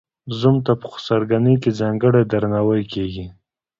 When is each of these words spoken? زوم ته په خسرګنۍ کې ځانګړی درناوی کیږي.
زوم 0.39 0.57
ته 0.65 0.73
په 0.81 0.87
خسرګنۍ 0.93 1.55
کې 1.61 1.71
ځانګړی 1.79 2.21
درناوی 2.31 2.83
کیږي. 2.93 3.25